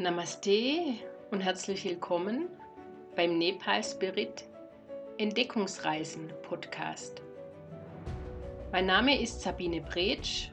[0.00, 0.94] Namaste
[1.30, 2.48] und herzlich willkommen
[3.16, 4.44] beim Nepal Spirit
[5.18, 7.20] Entdeckungsreisen Podcast.
[8.72, 10.48] Mein Name ist Sabine Bretsch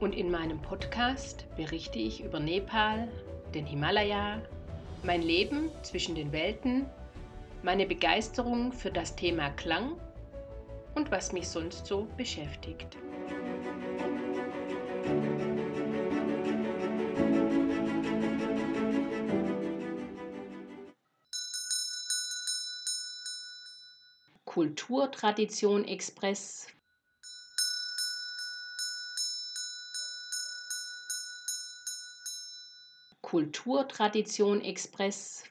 [0.00, 3.06] und in meinem Podcast berichte ich über Nepal,
[3.54, 4.42] den Himalaya,
[5.04, 6.86] mein Leben zwischen den Welten,
[7.62, 9.92] meine Begeisterung für das Thema Klang
[10.96, 12.96] und was mich sonst so beschäftigt.
[24.60, 26.66] Kulturtradition Express.
[33.22, 35.44] Kulturtradition Express.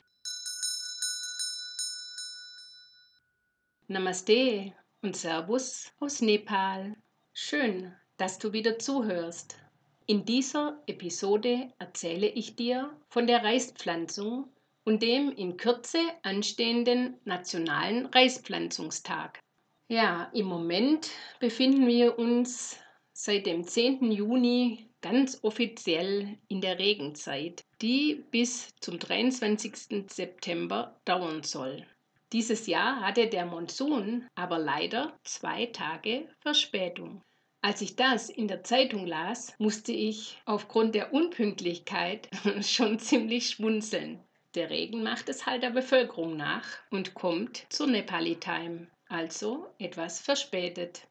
[3.88, 6.96] Namaste und Servus aus Nepal.
[7.34, 9.58] Schön, dass du wieder zuhörst.
[10.06, 18.06] In dieser Episode erzähle ich dir von der Reispflanzung und dem in Kürze anstehenden Nationalen
[18.08, 19.40] Reispflanzungstag.
[19.88, 22.78] Ja, im Moment befinden wir uns
[23.12, 24.12] seit dem 10.
[24.12, 30.06] Juni ganz offiziell in der Regenzeit, die bis zum 23.
[30.08, 31.86] September dauern soll.
[32.32, 37.22] Dieses Jahr hatte der Monsun aber leider zwei Tage Verspätung.
[37.62, 42.30] Als ich das in der Zeitung las, musste ich aufgrund der Unpünktlichkeit
[42.62, 44.24] schon ziemlich schmunzeln.
[44.56, 50.20] Der Regen macht es halt der Bevölkerung nach und kommt zur Nepali Time, also etwas
[50.20, 51.08] verspätet.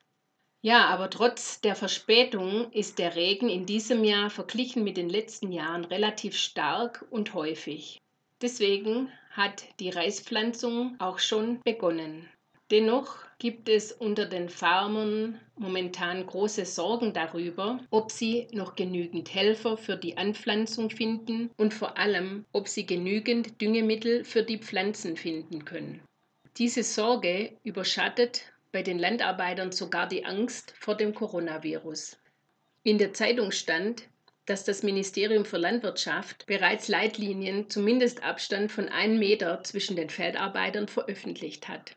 [0.61, 5.53] Ja, aber trotz der Verspätung ist der Regen in diesem Jahr verglichen mit den letzten
[5.53, 8.01] Jahren relativ stark und häufig.
[8.43, 12.29] Deswegen hat die Reispflanzung auch schon begonnen.
[12.71, 19.79] Dennoch gibt es unter den Farmern momentan große Sorgen darüber, ob sie noch genügend Helfer
[19.79, 25.65] für die Anpflanzung finden und vor allem, ob sie genügend Düngemittel für die Pflanzen finden
[25.65, 26.03] können.
[26.59, 32.19] Diese Sorge überschattet bei den Landarbeitern sogar die Angst vor dem Coronavirus.
[32.83, 34.09] In der Zeitung stand,
[34.45, 40.89] dass das Ministerium für Landwirtschaft bereits Leitlinien zum Mindestabstand von einem Meter zwischen den Feldarbeitern
[40.89, 41.97] veröffentlicht hat.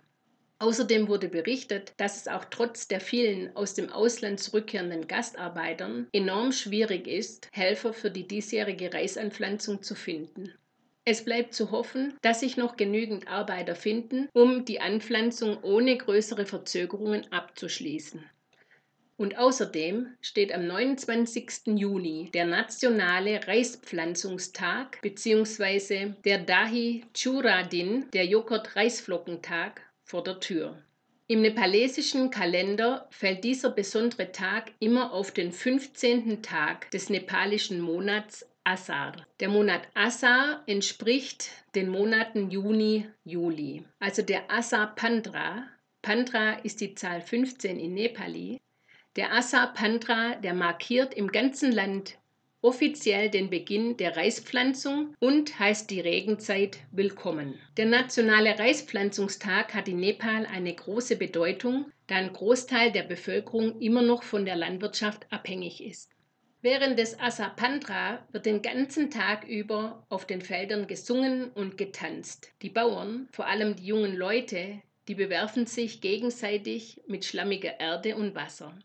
[0.62, 6.52] Außerdem wurde berichtet, dass es auch trotz der vielen aus dem Ausland zurückkehrenden Gastarbeitern enorm
[6.52, 10.54] schwierig ist, Helfer für die diesjährige Reisanpflanzung zu finden.
[11.04, 16.46] Es bleibt zu hoffen, dass sich noch genügend Arbeiter finden, um die Anpflanzung ohne größere
[16.46, 18.24] Verzögerungen abzuschließen.
[19.18, 21.76] Und außerdem steht am 29.
[21.76, 26.14] Juni der nationale Reispflanzungstag bzw.
[26.24, 30.78] der Dahi Churadin, der Joghurt-Reisflockentag, vor der Tür.
[31.28, 36.42] Im nepalesischen Kalender fällt dieser besondere Tag immer auf den 15.
[36.42, 39.14] Tag des nepalischen Monats Asar.
[39.40, 43.86] Der Monat Asar entspricht den Monaten Juni, Juli.
[44.00, 45.64] Also der Asar Pandra.
[46.02, 48.60] Pandra ist die Zahl 15 in Nepali.
[49.16, 52.18] Der Asar Pandra, der markiert im ganzen Land
[52.62, 57.60] offiziell den Beginn der Reispflanzung und heißt die Regenzeit willkommen.
[57.78, 64.04] Der nationale Reispflanzungstag hat in Nepal eine große Bedeutung, da ein Großteil der Bevölkerung immer
[64.04, 66.12] noch von der Landwirtschaft abhängig ist.
[66.64, 72.52] Während des Asapandra wird den ganzen Tag über auf den Feldern gesungen und getanzt.
[72.62, 78.36] Die Bauern, vor allem die jungen Leute, die bewerfen sich gegenseitig mit schlammiger Erde und
[78.36, 78.78] Wasser.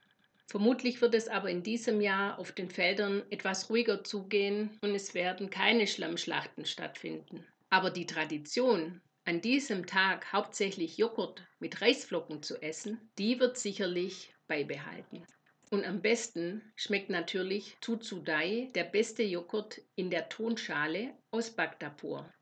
[0.48, 5.12] Vermutlich wird es aber in diesem Jahr auf den Feldern etwas ruhiger zugehen und es
[5.12, 7.44] werden keine Schlammschlachten stattfinden.
[7.68, 14.32] Aber die Tradition, an diesem Tag hauptsächlich Joghurt mit Reisflocken zu essen, die wird sicherlich
[14.46, 15.26] beibehalten.
[15.70, 22.32] Und am besten schmeckt natürlich Tutsudai, der beste Joghurt in der Tonschale aus Bhaktapur.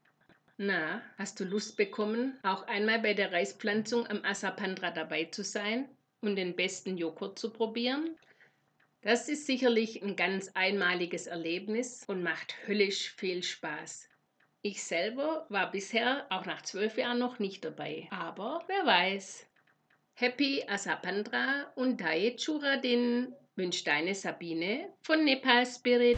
[0.58, 5.88] Na, hast du Lust bekommen, auch einmal bei der Reispflanzung am Asapandra dabei zu sein
[6.24, 8.16] und den besten Joghurt zu probieren.
[9.02, 14.08] Das ist sicherlich ein ganz einmaliges Erlebnis und macht höllisch viel Spaß.
[14.62, 19.46] Ich selber war bisher auch nach zwölf Jahren noch nicht dabei, aber wer weiß.
[20.14, 26.16] Happy Asapandra und Dai Churadin wünscht deine Sabine von Nepal Spirit.